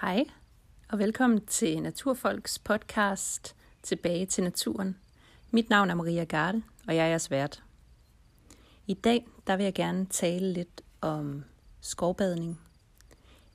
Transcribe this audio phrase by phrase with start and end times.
[0.00, 0.24] Hej,
[0.88, 4.96] og velkommen til Naturfolks podcast Tilbage til naturen.
[5.50, 7.62] Mit navn er Maria Garde, og jeg er jeres vært.
[8.86, 11.44] I dag der vil jeg gerne tale lidt om
[11.80, 12.60] skovbadning.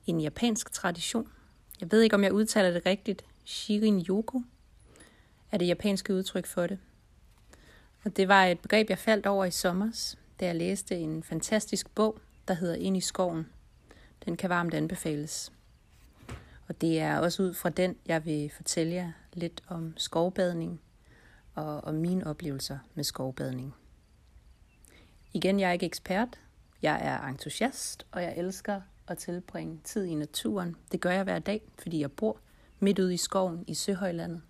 [0.06, 1.28] En japansk tradition.
[1.80, 3.24] Jeg ved ikke, om jeg udtaler det rigtigt.
[3.44, 4.42] Shirin-yoku
[5.50, 6.78] er det japanske udtryk for det.
[8.04, 11.94] Og det var et begreb, jeg faldt over i sommer, da jeg læste en fantastisk
[11.94, 12.18] bog,
[12.48, 13.48] der hedder Ind i skoven.
[14.24, 15.52] Den kan varmt anbefales.
[16.72, 20.80] Og det er også ud fra den, jeg vil fortælle jer lidt om skovbadning
[21.54, 23.74] og om mine oplevelser med skovbadning.
[25.32, 26.40] Igen, jeg er ikke ekspert.
[26.82, 30.76] Jeg er entusiast, og jeg elsker at tilbringe tid i naturen.
[30.92, 32.38] Det gør jeg hver dag, fordi jeg bor
[32.80, 34.42] midt ude i skoven i Søhøjlandet.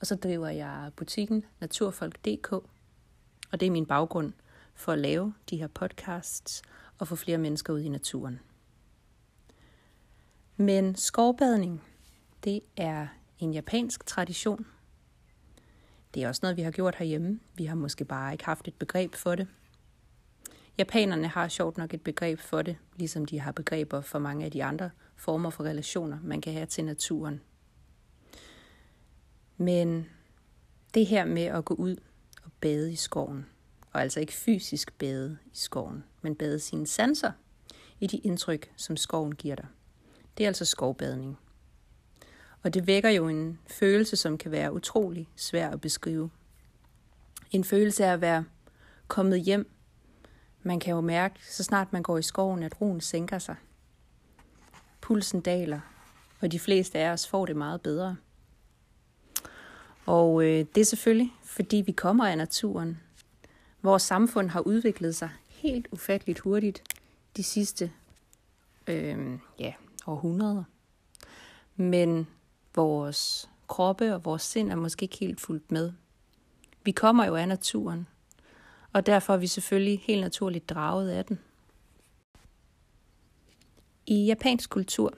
[0.00, 4.32] Og så driver jeg butikken naturfolk.dk, og det er min baggrund
[4.74, 6.62] for at lave de her podcasts
[6.98, 8.40] og få flere mennesker ud i naturen.
[10.56, 11.82] Men skovbadning,
[12.44, 13.06] det er
[13.38, 14.66] en japansk tradition.
[16.14, 17.40] Det er også noget, vi har gjort herhjemme.
[17.54, 19.48] Vi har måske bare ikke haft et begreb for det.
[20.78, 24.50] Japanerne har sjovt nok et begreb for det, ligesom de har begreber for mange af
[24.50, 27.40] de andre former for relationer, man kan have til naturen.
[29.56, 30.06] Men
[30.94, 31.96] det her med at gå ud
[32.44, 33.46] og bade i skoven,
[33.92, 37.32] og altså ikke fysisk bade i skoven, men bade sine sanser
[38.00, 39.66] i de indtryk, som skoven giver dig.
[40.38, 41.38] Det er altså skovbadning.
[42.62, 46.30] Og det vækker jo en følelse, som kan være utrolig svær at beskrive.
[47.50, 48.44] En følelse af at være
[49.08, 49.70] kommet hjem.
[50.62, 53.56] Man kan jo mærke, så snart man går i skoven, at roen sænker sig.
[55.00, 55.80] Pulsen daler,
[56.40, 58.16] og de fleste af os får det meget bedre.
[60.06, 63.00] Og øh, det er selvfølgelig, fordi vi kommer af naturen.
[63.82, 66.82] Vores samfund har udviklet sig helt ufatteligt hurtigt
[67.36, 67.92] de sidste
[68.86, 69.72] øh, ja,
[70.06, 70.64] århundreder.
[71.76, 72.26] Men
[72.74, 75.92] vores kroppe og vores sind er måske ikke helt fuldt med.
[76.84, 78.06] Vi kommer jo af naturen,
[78.92, 81.38] og derfor er vi selvfølgelig helt naturligt draget af den.
[84.06, 85.14] I japansk kultur,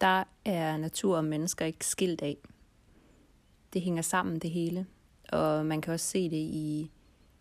[0.00, 2.36] der er natur og mennesker ikke skilt af.
[3.72, 4.86] Det hænger sammen det hele,
[5.32, 6.90] og man kan også se det i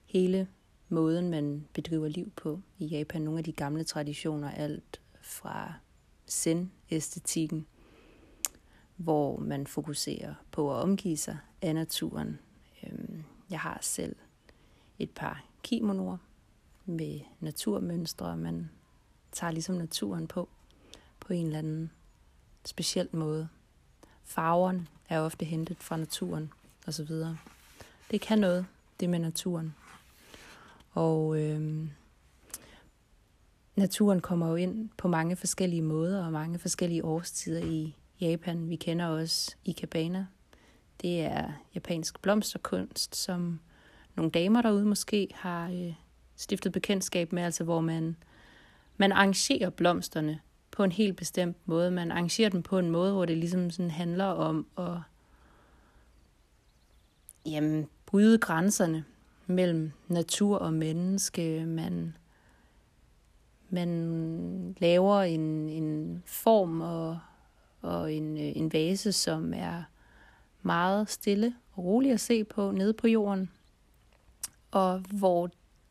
[0.06, 0.48] hele
[0.90, 3.22] måden, man bedriver liv på i Japan.
[3.22, 5.74] Nogle af de gamle traditioner, alt fra
[6.94, 7.68] æstetikken,
[8.96, 12.40] hvor man fokuserer på at omgive sig af naturen.
[12.84, 14.16] Øhm, jeg har selv
[15.00, 16.18] et par kimonoer
[16.86, 18.70] med naturmønstre, man
[19.32, 20.50] tager ligesom naturen på,
[21.20, 21.92] på en eller anden
[22.66, 23.48] speciel måde.
[24.24, 26.54] Farverne er ofte hentet fra naturen
[26.88, 27.12] osv.
[28.12, 28.66] Det kan noget,
[29.00, 29.76] det med naturen.
[30.92, 31.88] Og øh,
[33.76, 38.70] naturen kommer jo ind på mange forskellige måder og mange forskellige årstider i Japan.
[38.70, 40.26] Vi kender også Ikebana.
[41.02, 43.60] Det er japansk blomsterkunst, som
[44.16, 45.94] nogle damer derude måske har øh,
[46.36, 48.16] stiftet bekendtskab med, altså hvor man,
[48.98, 50.40] man arrangerer blomsterne
[50.72, 51.92] på en helt bestemt måde.
[51.92, 54.98] Man arrangerer dem på en måde, hvor det ligesom sådan handler om at
[57.46, 59.04] jamen, bryde grænserne
[59.48, 61.66] mellem natur og menneske.
[61.66, 62.18] Man
[63.74, 67.20] man laver en, en form og,
[67.82, 69.84] og en, øh, en vase, som er
[70.62, 73.50] meget stille og rolig at se på nede på jorden,
[74.72, 75.50] og hvor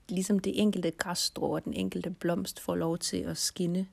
[0.09, 3.89] ligesom det enkelte græsstrå og den enkelte blomst får lov til at skinne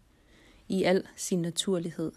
[0.67, 2.11] i al sin naturlighed.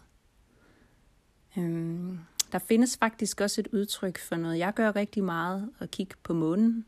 [1.59, 2.19] Øhm,
[2.53, 6.33] der findes faktisk også et udtryk for noget, jeg gør rigtig meget, at kigge på
[6.33, 6.87] månen.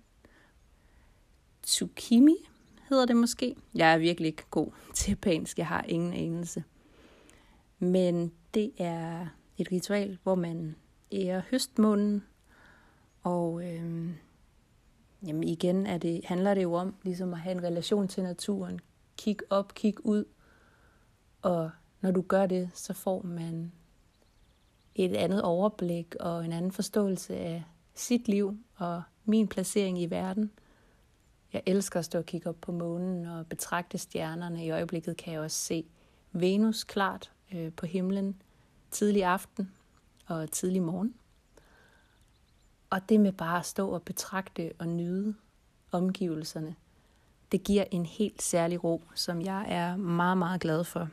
[1.63, 2.37] Tsukimi
[2.89, 3.57] hedder det måske.
[3.75, 6.65] Jeg er virkelig ikke god til japansk, jeg har ingen anelse.
[7.79, 9.27] Men det er
[9.59, 10.77] et ritual, hvor man
[11.13, 12.25] ærer høstmånen,
[13.23, 14.11] og øh,
[15.27, 18.81] jamen igen er det, handler det jo om ligesom at have en relation til naturen.
[19.17, 20.25] Kig op, kig ud,
[21.43, 21.71] og
[22.01, 23.73] når du gør det, så får man
[24.95, 27.65] et andet overblik og en anden forståelse af
[27.95, 30.51] sit liv og min placering i verden–
[31.55, 34.65] jeg elsker at stå og kigge op på månen og betragte stjernerne.
[34.67, 35.85] I øjeblikket kan jeg også se
[36.33, 38.43] Venus klart øh, på himlen
[38.91, 39.71] tidlig aften
[40.27, 41.15] og tidlig morgen.
[42.91, 45.35] Og det med bare at stå og betragte og nyde
[45.93, 46.75] omgivelserne,
[47.53, 51.09] det giver en helt særlig ro, som jeg er meget, meget glad for.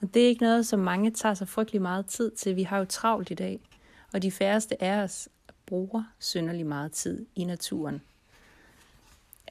[0.00, 2.56] Og det er ikke noget, som mange tager sig frygtelig meget tid til.
[2.56, 3.60] Vi har jo travlt i dag,
[4.12, 5.28] og de færreste af os
[5.66, 8.02] bruger synderlig meget tid i naturen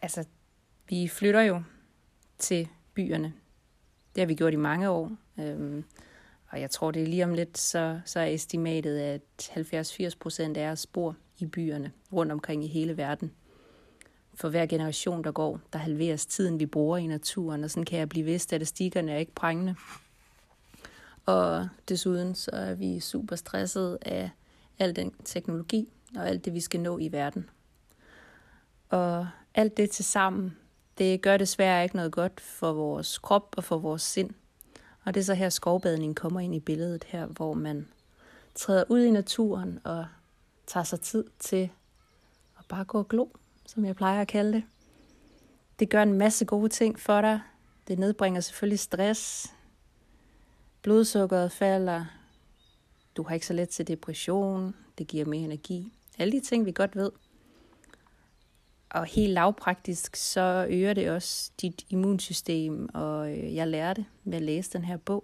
[0.01, 0.25] altså,
[0.89, 1.63] vi flytter jo
[2.37, 3.33] til byerne.
[4.15, 5.11] Det har vi gjort i mange år.
[5.39, 5.83] Øhm,
[6.51, 10.57] Og jeg tror, det er lige om lidt, så, så er estimatet, at 70-80 procent
[10.57, 13.31] af os bor i byerne rundt omkring i hele verden.
[14.35, 17.99] For hver generation, der går, der halveres tiden, vi bruger i naturen, og sådan kan
[17.99, 18.39] jeg blive ved.
[18.39, 19.75] Statistikkerne er ikke prængende.
[21.25, 24.29] Og desuden så er vi super stresset af
[24.79, 27.49] al den teknologi og alt det, vi skal nå i verden.
[28.89, 29.27] Og
[29.57, 30.57] alt det til sammen,
[30.97, 34.29] det gør desværre ikke noget godt for vores krop og for vores sind.
[35.05, 37.87] Og det er så her skovbadning kommer ind i billedet her, hvor man
[38.55, 40.05] træder ud i naturen og
[40.67, 41.69] tager sig tid til
[42.59, 43.25] at bare gå og glo,
[43.65, 44.63] som jeg plejer at kalde det.
[45.79, 47.41] Det gør en masse gode ting for dig.
[47.87, 49.53] Det nedbringer selvfølgelig stress.
[50.81, 52.05] Blodsukkeret falder.
[53.15, 54.75] Du har ikke så let til depression.
[54.97, 55.93] Det giver mere energi.
[56.17, 57.11] Alle de ting, vi godt ved.
[58.89, 64.41] Og helt lavpraktisk, så øger det også dit immunsystem, og øh, jeg lærte ved at
[64.41, 65.23] læse den her bog,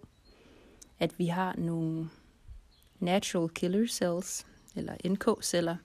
[0.99, 2.09] at vi har nogle
[2.99, 4.45] natural killer cells,
[4.75, 5.75] eller NK-celler.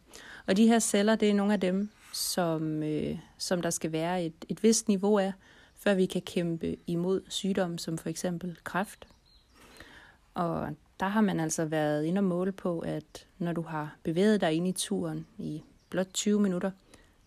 [0.46, 4.24] Og de her celler, det er nogle af dem, som, øh, som der skal være
[4.24, 5.32] et, et vist niveau af,
[5.74, 9.08] før vi kan kæmpe imod sygdomme, som for eksempel kræft.
[10.34, 10.68] Og
[11.00, 14.52] der har man altså været inde og måle på, at når du har bevæget dig
[14.52, 16.70] ind i turen i blot 20 minutter,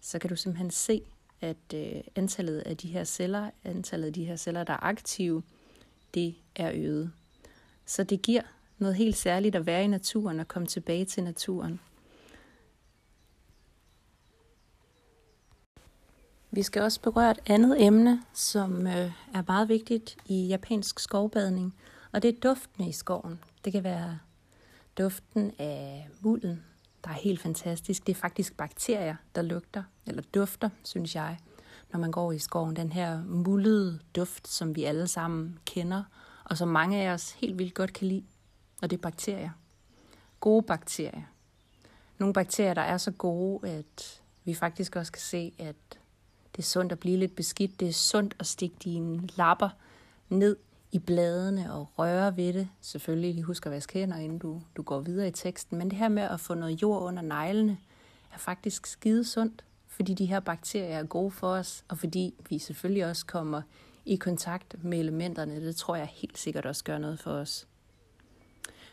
[0.02, 1.02] så kan du simpelthen se,
[1.42, 5.44] at øh, antallet af de her celler, antallet af de her celler, der er aktive,
[6.14, 7.12] det er øget.
[7.86, 8.42] Så det giver
[8.78, 11.80] noget helt særligt at være i naturen og komme tilbage til naturen.
[16.52, 21.76] Vi skal også berøre et andet emne, som øh, er meget vigtigt i japansk skovbadning,
[22.12, 23.40] og det er duften i skoven.
[23.66, 24.20] Det kan være
[24.98, 26.64] duften af mulden,
[27.04, 28.08] der er helt fantastisk.
[28.08, 31.38] Det er faktisk bakterier, der lugter, eller dufter, synes jeg,
[31.92, 32.76] når man går i skoven.
[32.76, 36.04] Den her mullede duft, som vi alle sammen kender,
[36.44, 38.24] og som mange af os helt vildt godt kan lide.
[38.82, 39.50] Og det er bakterier.
[40.40, 41.22] Gode bakterier.
[42.18, 45.76] Nogle bakterier, der er så gode, at vi faktisk også kan se, at
[46.56, 47.80] det er sundt at blive lidt beskidt.
[47.80, 49.70] Det er sundt at stikke dine lapper
[50.30, 50.56] ned
[50.92, 52.70] i bladene og røre ved det.
[52.82, 55.78] Selvfølgelig lige husk at vaske hænder, inden du, du går videre i teksten.
[55.78, 57.78] Men det her med at få noget jord under neglene,
[58.34, 62.60] er faktisk skide sundt, fordi de her bakterier er gode for os, og fordi vi
[62.60, 63.62] selvfølgelig også kommer
[64.06, 65.66] i kontakt med elementerne.
[65.66, 67.68] Det tror jeg helt sikkert også gør noget for os.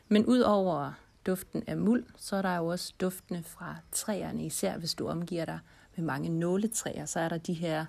[0.08, 0.92] Men ud over
[1.26, 5.44] duften af muld, så er der jo også duftene fra træerne, især hvis du omgiver
[5.44, 5.58] dig
[5.96, 7.86] med mange nåletræer, så er der de her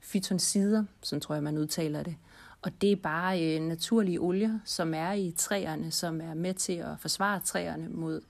[0.00, 2.16] fytonsider, som tror jeg, man udtaler det,
[2.62, 6.72] og det er bare øh, naturlige olier, som er i træerne, som er med til
[6.72, 8.20] at forsvare træerne mod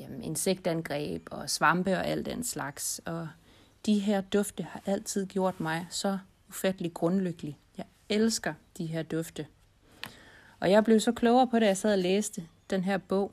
[0.00, 3.00] jamen, insektangreb og svampe og alt den slags.
[3.04, 3.28] Og
[3.86, 6.18] de her dufte har altid gjort mig så
[6.48, 7.58] ufattelig grundlykkelig.
[7.78, 9.46] Jeg elsker de her dufte.
[10.60, 13.32] Og jeg blev så klogere på det, jeg sad og læste den her bog,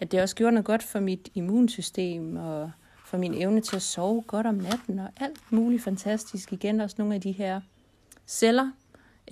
[0.00, 2.70] at det også gjorde noget godt for mit immunsystem og
[3.04, 6.52] for min evne til at sove godt om natten og alt muligt fantastisk.
[6.52, 7.60] Igen også nogle af de her
[8.26, 8.70] celler,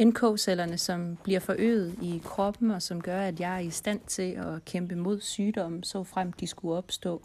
[0.05, 4.33] NK-cellerne, som bliver forøget i kroppen, og som gør, at jeg er i stand til
[4.33, 7.23] at kæmpe mod sygdomme, så frem de skulle opstå.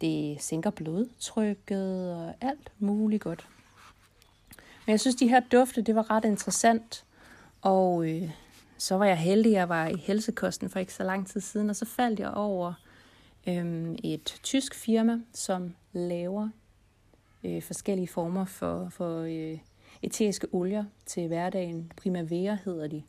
[0.00, 3.48] Det sænker blodtrykket og alt muligt godt.
[4.86, 7.04] Men jeg synes, de her dufte, det var ret interessant.
[7.62, 8.30] Og øh,
[8.78, 11.76] så var jeg heldig, jeg var i helsekosten for ikke så lang tid siden, og
[11.76, 12.72] så faldt jeg over
[13.46, 16.48] øh, et tysk firma, som laver
[17.44, 19.58] øh, forskellige former for, for øh,
[20.04, 21.92] eteriske olier til hverdagen.
[21.96, 23.02] Primavera hedder de.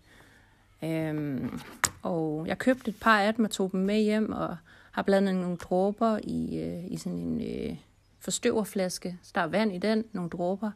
[0.84, 1.60] Øhm,
[2.02, 4.58] og jeg købte et par af dem og tog dem med hjem og
[4.92, 7.78] har blandet nogle dråber i, øh, i sådan en øh,
[8.20, 9.18] forstøverflaske.
[9.24, 10.72] Så der er vand i den, nogle dråber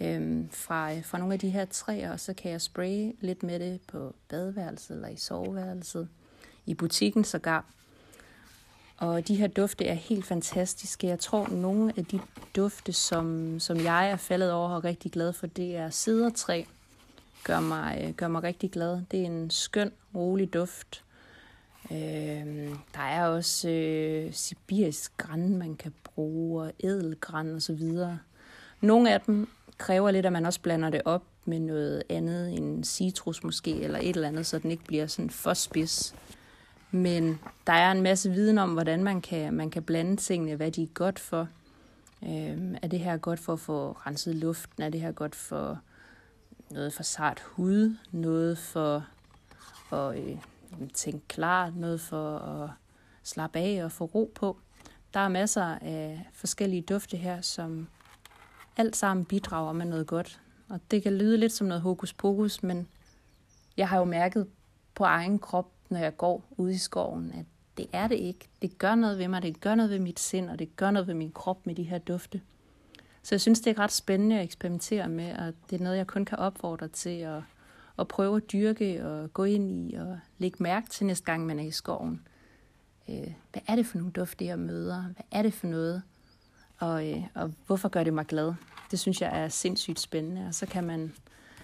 [0.00, 3.42] øhm, øh, fra, fra nogle af de her træer, og så kan jeg spraye lidt
[3.42, 6.08] med det på badeværelset eller i soveværelset,
[6.66, 7.64] i butikken sågar.
[9.02, 11.06] Og de her dufte er helt fantastiske.
[11.06, 12.20] Jeg tror, nogle af de
[12.56, 16.64] dufte, som, som jeg er faldet over og rigtig glad for, det er sidertræ.
[17.44, 19.00] Gør mig, øh, gør mig rigtig glad.
[19.10, 21.04] Det er en skøn, rolig duft.
[21.90, 21.96] Øh,
[22.94, 28.18] der er også øh, sibirisk græn, man kan bruge, og edelgræn og så videre.
[28.80, 32.84] Nogle af dem kræver lidt, at man også blander det op med noget andet, en
[32.84, 36.14] citrus måske, eller et eller andet, så den ikke bliver sådan for spids.
[36.92, 40.70] Men der er en masse viden om, hvordan man kan, man kan blande tingene, hvad
[40.70, 41.48] de er godt for.
[42.22, 44.82] Øhm, er det her godt for at få renset luften?
[44.82, 45.78] Er det her godt for
[46.70, 47.96] noget for sart hud?
[48.10, 49.06] Noget for
[49.92, 50.38] at øh,
[50.94, 51.76] tænke klart?
[51.76, 52.70] Noget for at
[53.22, 54.58] slappe af og få ro på?
[55.14, 57.88] Der er masser af forskellige dufte her, som
[58.76, 60.40] alt sammen bidrager med noget godt.
[60.68, 62.88] Og det kan lyde lidt som noget hokus pokus, men
[63.76, 64.46] jeg har jo mærket
[64.94, 67.46] på egen krop, når jeg går ude i skoven, at
[67.76, 68.48] det er det ikke.
[68.62, 71.08] Det gør noget ved mig, det gør noget ved mit sind, og det gør noget
[71.08, 72.40] ved min krop med de her dufte.
[73.22, 76.06] Så jeg synes, det er ret spændende at eksperimentere med, og det er noget, jeg
[76.06, 77.42] kun kan opfordre til at,
[77.98, 81.58] at prøve at dyrke og gå ind i og lægge mærke til næste gang, man
[81.58, 82.22] er i skoven.
[83.08, 85.02] Øh, hvad er det for nogle dufte, jeg møder?
[85.02, 86.02] Hvad er det for noget?
[86.78, 88.54] Og, øh, og hvorfor gør det mig glad?
[88.90, 90.46] Det synes jeg er sindssygt spændende.
[90.46, 91.12] Og så kan man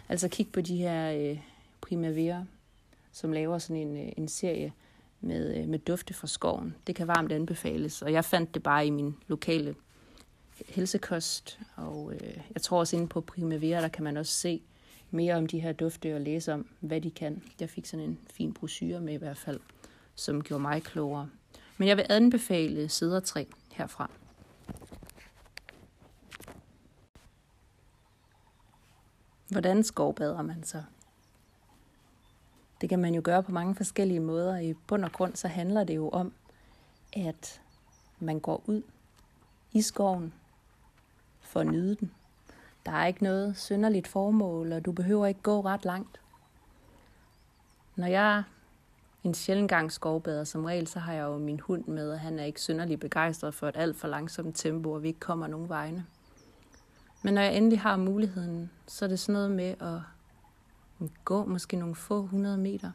[0.08, 1.40] altså kigge på de her øh,
[1.80, 2.44] Primavera,
[3.12, 4.72] som laver sådan en, øh, en serie
[5.20, 6.74] med, øh, med dufte fra skoven.
[6.86, 9.74] Det kan varmt anbefales, og jeg fandt det bare i min lokale
[10.68, 14.62] helsekost, og øh, jeg tror også inde på Primavera, der kan man også se
[15.10, 17.42] mere om de her dufte og læse om, hvad de kan.
[17.60, 19.60] Jeg fik sådan en fin brochure med i hvert fald,
[20.14, 21.28] som gjorde mig klogere.
[21.78, 24.10] Men jeg vil anbefale sædertræ herfra.
[29.48, 30.82] Hvordan skovbader man så?
[32.88, 34.58] Det kan man jo gøre på mange forskellige måder.
[34.58, 36.32] I bund og grund så handler det jo om,
[37.12, 37.60] at
[38.18, 38.82] man går ud
[39.72, 40.32] i skoven
[41.40, 42.12] for at nyde den.
[42.86, 46.20] Der er ikke noget synderligt formål, og du behøver ikke gå ret langt.
[47.96, 48.42] Når jeg
[49.24, 52.38] en sjældent gang skovbader, som regel, så har jeg jo min hund med, og han
[52.38, 55.68] er ikke synderligt begejstret for et alt for langsomt tempo, og vi ikke kommer nogen
[55.68, 56.06] vegne.
[57.22, 60.00] Men når jeg endelig har muligheden, så er det sådan noget med at
[61.24, 62.92] gå måske nogle få hundrede meter.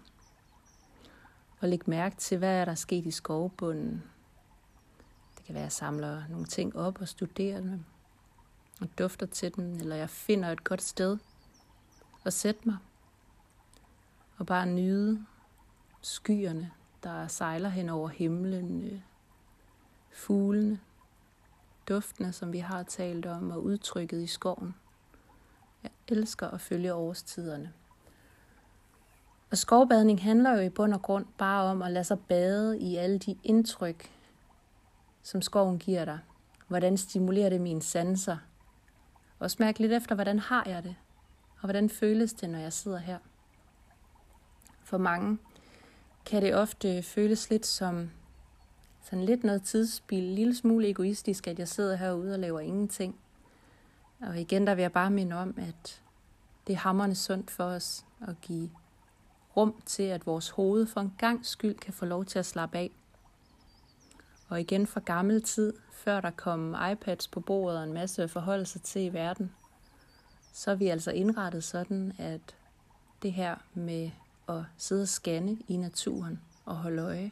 [1.59, 4.03] Og lægge mærke til, hvad er der sket i skovbunden.
[5.37, 7.83] Det kan være, at jeg samler nogle ting op og studerer dem.
[8.81, 11.17] Og dufter til dem, eller jeg finder et godt sted
[12.25, 12.77] at sætte mig.
[14.37, 15.25] Og bare nyde
[16.01, 16.71] skyerne,
[17.03, 18.99] der sejler hen over himlen, øh,
[20.11, 20.79] fuglene,
[21.89, 24.75] duftene, som vi har talt om, og udtrykket i skoven.
[25.83, 27.73] Jeg elsker at følge årstiderne.
[29.53, 32.95] Og skovbadning handler jo i bund og grund bare om at lade sig bade i
[32.95, 34.11] alle de indtryk,
[35.23, 36.19] som skoven giver dig.
[36.67, 38.37] Hvordan stimulerer det mine sanser?
[39.39, 40.95] Og mærke lidt efter, hvordan har jeg det?
[41.55, 43.17] Og hvordan føles det, når jeg sidder her?
[44.83, 45.37] For mange
[46.25, 48.11] kan det ofte føles lidt som
[49.01, 53.15] sådan lidt noget tidsspil, en lille smule egoistisk, at jeg sidder herude og laver ingenting.
[54.21, 56.01] Og igen, der vil jeg bare minde om, at
[56.67, 58.69] det er hammerne sundt for os at give
[59.57, 62.77] rum til, at vores hoved for en gang skyld kan få lov til at slappe
[62.77, 62.91] af.
[64.49, 68.65] Og igen fra gammel tid, før der kom iPads på bordet og en masse forhold
[68.65, 69.51] sig til i verden,
[70.53, 72.55] så er vi altså indrettet sådan, at
[73.21, 74.11] det her med
[74.49, 77.31] at sidde og scanne i naturen og holde øje,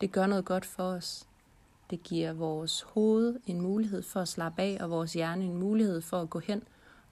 [0.00, 1.28] det gør noget godt for os.
[1.90, 6.00] Det giver vores hoved en mulighed for at slappe af, og vores hjerne en mulighed
[6.00, 6.62] for at gå hen,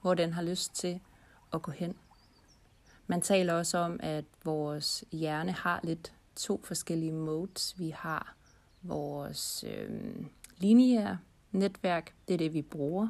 [0.00, 1.00] hvor den har lyst til
[1.52, 1.94] at gå hen.
[3.06, 7.74] Man taler også om, at vores hjerne har lidt to forskellige modes.
[7.78, 8.36] Vi har
[8.82, 9.90] vores øh,
[10.58, 11.18] lineære
[11.52, 13.08] netværk, det er det, vi bruger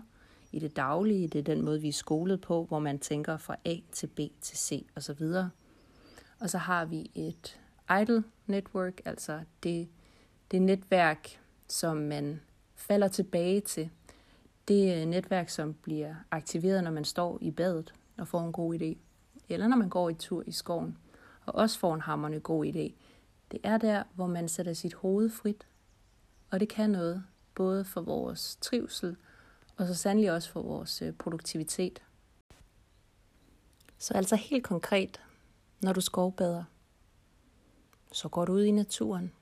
[0.53, 1.29] i det daglige.
[1.29, 4.19] Det er den måde, vi er skolet på, hvor man tænker fra A til B
[4.41, 5.23] til C osv.
[6.41, 7.61] Og så har vi et
[8.01, 9.89] idle network, altså det,
[10.51, 12.41] det netværk, som man
[12.75, 13.91] falder tilbage til.
[14.69, 18.75] Det er netværk, som bliver aktiveret, når man står i badet og får en god
[18.75, 18.97] idé
[19.49, 20.99] eller når man går i tur i skoven,
[21.47, 22.93] og også får en hammerne god idé.
[23.51, 25.67] Det er der, hvor man sætter sit hoved frit,
[26.51, 27.25] og det kan noget,
[27.55, 29.17] både for vores trivsel,
[29.77, 32.03] og så sandelig også for vores øh, produktivitet.
[33.99, 35.21] Så altså helt konkret,
[35.81, 36.65] når du skovbader,
[38.13, 39.33] så går du ud i naturen,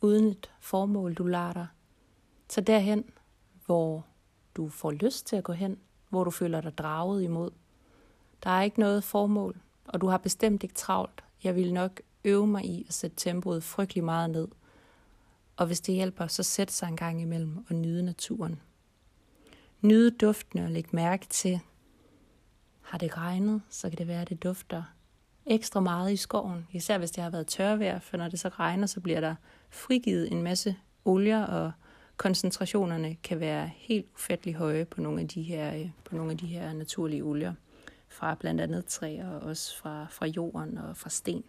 [0.00, 1.66] uden et formål, du lader dig.
[2.48, 3.04] Så derhen,
[3.66, 4.06] hvor
[4.56, 5.78] du får lyst til at gå hen,
[6.08, 7.50] hvor du føler dig draget imod.
[8.44, 11.24] Der er ikke noget formål, og du har bestemt ikke travlt.
[11.44, 14.48] Jeg vil nok øve mig i at sætte tempoet frygtelig meget ned.
[15.56, 18.60] Og hvis det hjælper, så sæt sig en gang imellem og nyde naturen.
[19.80, 21.60] Nyde duftene og læg mærke til,
[22.80, 24.82] har det regnet, så kan det være, at det dufter
[25.46, 26.66] ekstra meget i skoven.
[26.72, 29.34] Især hvis det har været tørvejr, for når det så regner, så bliver der
[29.70, 31.72] frigivet en masse olier, og
[32.16, 36.38] koncentrationerne kan være helt ufattelig høje på nogle af de her, øh, på nogle af
[36.38, 37.54] de her naturlige olier
[38.14, 41.44] fra blandt andet træer, og også fra, fra jorden og fra sten.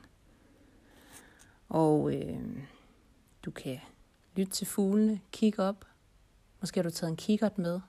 [1.69, 2.63] Og øh,
[3.45, 3.79] du kan
[4.35, 5.85] lytte til fuglene, kigge op.
[6.61, 7.79] Måske har du taget en kikkert med.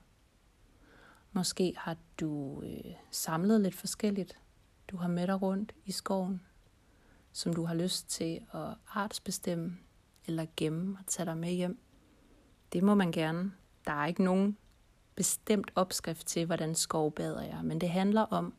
[1.33, 4.39] Måske har du øh, samlet lidt forskelligt.
[4.89, 6.43] Du har med dig rundt i skoven,
[7.33, 9.77] som du har lyst til at artsbestemme
[10.27, 11.79] eller gemme og tage dig med hjem.
[12.73, 13.53] Det må man gerne.
[13.87, 14.57] Der er ikke nogen
[15.15, 18.55] bestemt opskrift til, hvordan skovbader jeg, men det handler om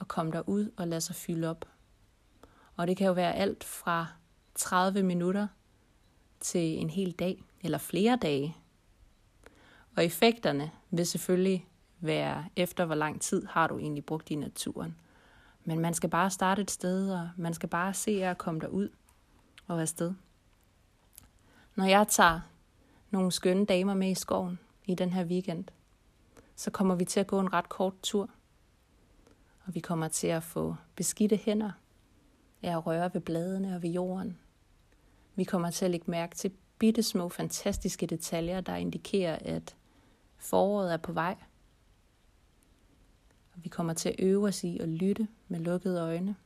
[0.00, 1.64] at komme derud og lade sig fylde op.
[2.76, 4.06] Og det kan jo være alt fra
[4.54, 5.46] 30 minutter
[6.40, 8.56] til en hel dag eller flere dage.
[9.96, 11.68] Og effekterne vil selvfølgelig
[12.00, 14.96] være efter, hvor lang tid har du egentlig brugt i naturen.
[15.64, 18.88] Men man skal bare starte et sted, og man skal bare se at komme derud
[19.66, 20.14] og være sted.
[21.74, 22.40] Når jeg tager
[23.10, 25.64] nogle skønne damer med i skoven i den her weekend,
[26.56, 28.30] så kommer vi til at gå en ret kort tur.
[29.68, 31.70] Og vi kommer til at få beskidte hænder
[32.62, 34.38] af at røre ved bladene og ved jorden.
[35.34, 39.76] Vi kommer til at lægge mærke til bitte små fantastiske detaljer, der indikerer, at
[40.36, 41.36] foråret er på vej.
[43.54, 46.36] Og vi kommer til at øve os i at lytte med lukkede øjne.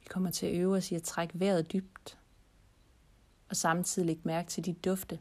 [0.00, 2.18] Vi kommer til at øve os i at trække vejret dybt
[3.48, 5.20] og samtidig lægge mærke til de dufte,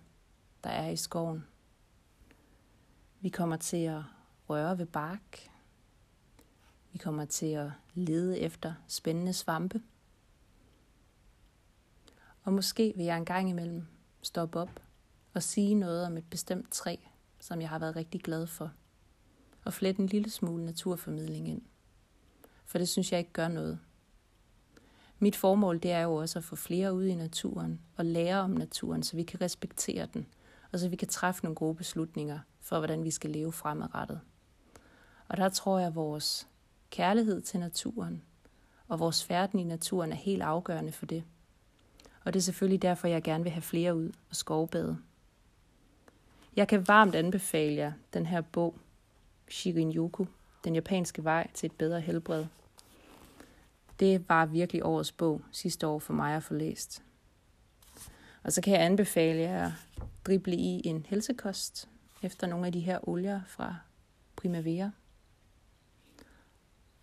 [0.63, 1.43] der er i skoven.
[3.21, 4.01] Vi kommer til at
[4.49, 5.49] røre ved bark.
[6.91, 9.81] Vi kommer til at lede efter spændende svampe.
[12.43, 13.85] Og måske vil jeg en gang imellem
[14.21, 14.81] stoppe op
[15.33, 16.95] og sige noget om et bestemt træ,
[17.39, 18.71] som jeg har været rigtig glad for.
[19.65, 21.61] Og flette en lille smule naturformidling ind.
[22.65, 23.79] For det synes jeg ikke gør noget.
[25.19, 28.49] Mit formål det er jo også at få flere ud i naturen og lære om
[28.49, 30.27] naturen, så vi kan respektere den,
[30.71, 34.19] og så vi kan træffe nogle gode beslutninger for, hvordan vi skal leve fremadrettet.
[35.27, 36.47] Og der tror jeg, at vores
[36.89, 38.23] kærlighed til naturen
[38.89, 41.23] og vores færden i naturen er helt afgørende for det.
[42.25, 44.97] Og det er selvfølgelig derfor, jeg gerne vil have flere ud og skovbade.
[46.55, 48.75] Jeg kan varmt anbefale jer den her bog,
[49.51, 50.25] Shirin-yoku,
[50.63, 52.45] Den japanske vej til et bedre helbred.
[53.99, 57.03] Det var virkelig årets bog sidste år for mig at få læst.
[58.43, 59.71] Og så kan jeg anbefale jer at
[60.25, 61.89] drible i en helsekost
[62.23, 63.75] efter nogle af de her olier fra
[64.35, 64.91] Primavera.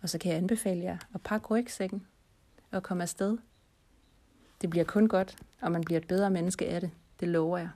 [0.01, 2.07] Og så kan jeg anbefale jer at pakke rygsækken
[2.71, 3.37] og komme afsted.
[4.61, 6.91] Det bliver kun godt, og man bliver et bedre menneske af det.
[7.19, 7.69] Det lover jeg.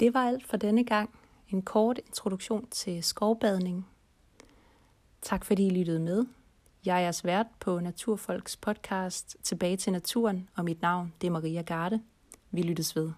[0.00, 1.10] Det var alt for denne gang.
[1.48, 3.88] En kort introduktion til skovbadning.
[5.22, 6.24] Tak fordi I lyttede med.
[6.84, 11.30] Jeg er jeres vært på Naturfolks podcast Tilbage til naturen, og mit navn det er
[11.30, 12.02] Maria Garde.
[12.50, 13.12] Vi lyttes ved.